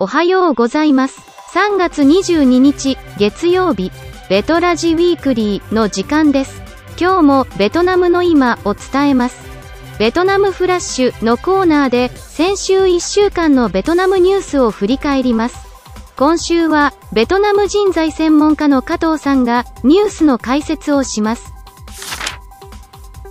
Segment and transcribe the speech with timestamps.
[0.00, 1.20] おはようございます。
[1.52, 3.92] 3月22日、月曜日、
[4.30, 6.62] ベトラジウィークリーの時間です。
[6.98, 9.46] 今日もベトナムの今を伝えます。
[9.98, 15.68] ベトナムフラッシュのコーナーで先週1週間のベトナムニュースを振り返ります。
[16.16, 21.57] 今週はベトナム人材専門家の加藤さんがニュースの解説をします。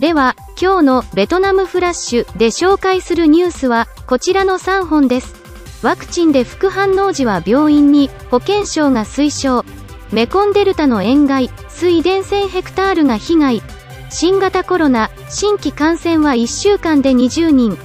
[0.00, 5.34] では、今日のベトナムフラッシュで紹介するニュースはこちらの3本です。
[5.82, 9.64] ワクチンで副反応時は病院に保健省が推奨。
[10.12, 13.62] メコンデルタの塩害、水田1000ヘクタールが被害。
[14.08, 17.76] 新型コロナ、新規感染は1週間で20人。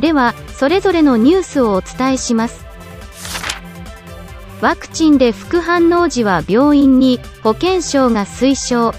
[0.00, 2.64] では、それぞれのニュースをお伝えします。
[4.60, 8.92] ワクチンで副反応時は病院に保健省が推奨。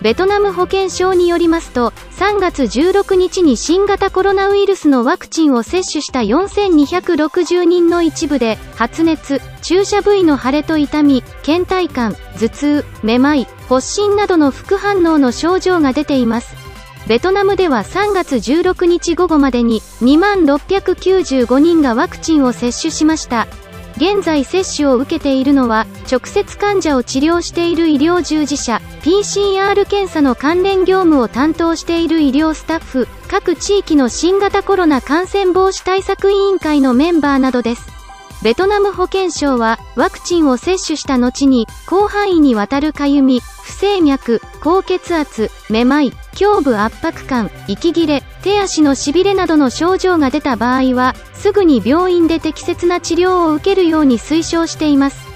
[0.00, 16.54] ベトナム保健省によりますと、3月16日に新型コロナウイルスのワクチンを接種した4260人の一部で、発熱、注射部位の腫れと痛み、倦怠感、頭痛、めまい、発疹などの副反応の症状が出ています。
[17.08, 23.48] ベトナムでは3月16日午後までに2万695人がワクチンを接種しました。
[23.98, 37.98] 現在接種を受けているのは直接患者を治療している医療従事者 PCR 検査の関連業務を担当している医療スタッフ各地域の新型コロナ感染防止対策委員会のメンバーなどです。
[38.40, 55.28] ベトナム保健省はワクチンを接種した後に広範囲にわたるかゆみ不整脈高血圧めまい胸部圧迫感息切れ手足のしびれなどの症状が出た場合はすぐに病院で適切な治療を受けるように推奨しています。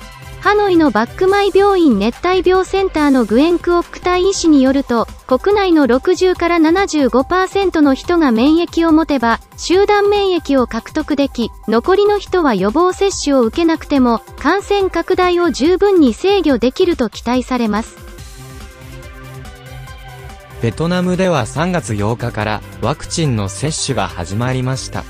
[0.42, 18.11] ハノイのバックマイ病院熱帯病センターのグエンクオックタイ医師によると国内の60から75%の人が免疫を持てば集団免疫を獲得でき残りの人は予防接種を受けなくても感染拡大を十分に制御できると期待されます。
[20.62, 25.02] ベトナムでは3月8日からワクチンの接種が始まりました。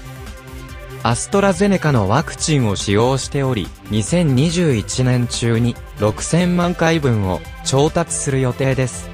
[1.02, 9.10] アストラゼネカのワクチンを使用しており、2021年中に6000万回分を調達する予定です。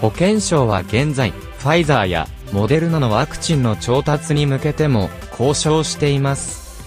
[0.00, 6.84] 保健省は現在、ファイザーやモデルナのワクチンの調達に向けても交渉しています。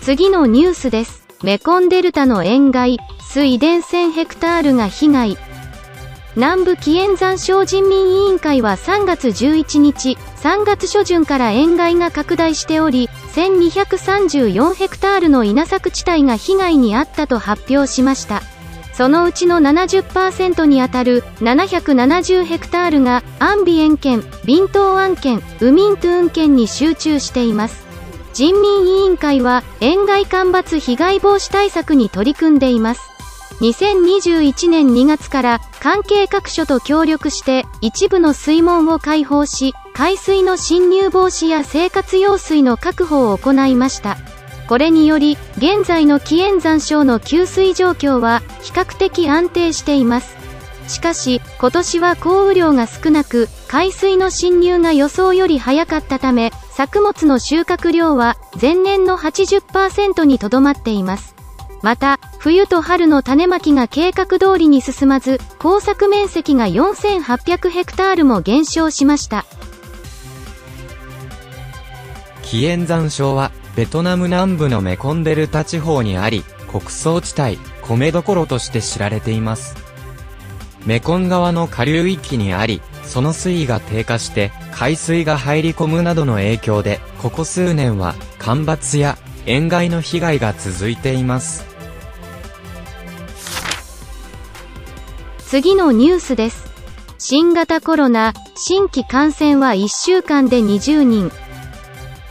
[0.00, 1.26] 次のニュースです。
[1.42, 5.47] メコンデルタの塩害、水田1000ヘクタールが被害。
[6.38, 18.40] 南部紀元山省人民委員会は3月11日、3月初旬から塩害が拡大しており、1234ヘクタールの稲作地帯が被害に遭ったと発表しました。
[18.92, 27.84] そのうちの70%にあたる770ヘクタールがアンビエン県、ビントーアン県、ウミントゥーン県に集中しています。
[28.32, 33.10] 人民委員会は塩害干ばつ被害防止対策に取り組んでいます。
[33.60, 44.16] 2021年2月から関係各所と協力して一部の水門を開放し、海水の侵入防止や生活用水の確保を行いました。
[44.68, 50.36] これにより、現在の紀元山省の給水状況は比較的安定しています。
[50.86, 61.37] しかし、今年は降雨量が少なく、海水の侵入が予想より早かったため、作物の収穫量は前年の80%にとどまっています。
[61.82, 69.44] また、冬と春の種まきが計画通りに進まず、耕作面積が4800ヘクタールも減少しました。
[72.42, 79.76] 紀元山省は、ベトナム南部のメコンデルタ地方にあり、穀倉地帯、米どころとして知られています。
[80.84, 89.16] メコン川の下流域にあり、その水位が低下して、海水が入り込むなどの影響で、ここ数年は、干ばつや、
[89.50, 91.64] 塩害の被害が続いています。
[95.38, 96.68] 次のニュースです。
[97.16, 101.30] 新型コロナ、新規感染は1週間で20人。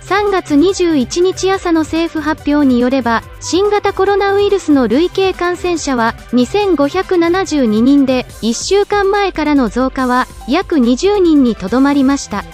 [0.04, 12.46] 3月21日朝の政府発表によれば、新型コロナウイルスの累計感染者は2572人で、1週間前からの増加は約20人にとどまりました。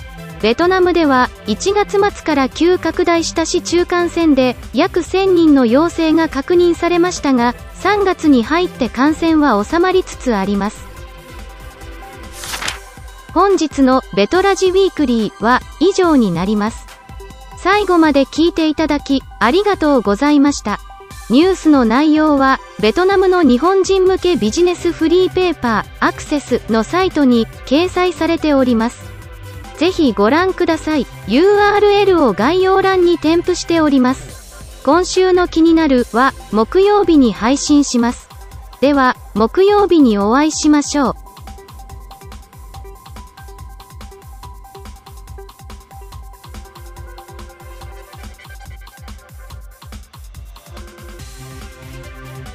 [0.43, 10.85] ベトナムでは1月末から急拡大した市中感染で約1000人の陽性が確認されましたが、3月に入って感染は収まりつつあります。
[13.33, 16.87] 本日のベトラジウィークリーは以上になります。
[17.57, 20.81] 最後まで聞いていただき、ありがとうございました。
[21.29, 29.02] ニュースの内容は、ベトナムの日本人向けビジネスフリーペーパー、アクセスのサイトに掲載されております。
[29.83, 31.05] ぜひご覧ください。
[31.27, 34.81] URL を概要欄に添付しております。
[34.85, 38.29] 今週の気になるは、木曜日に配信します。
[38.79, 41.22] では、木曜日にお会いしましょう。